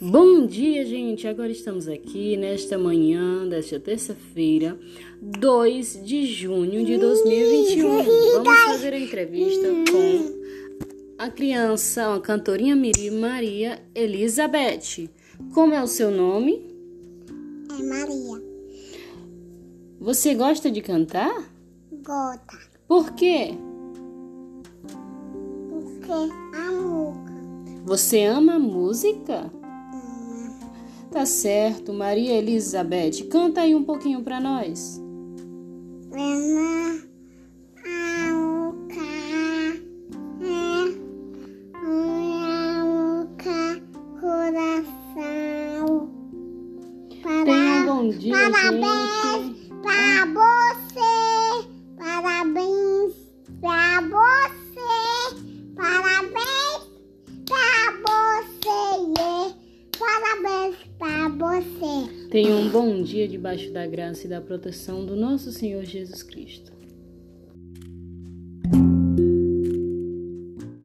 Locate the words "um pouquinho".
33.74-34.22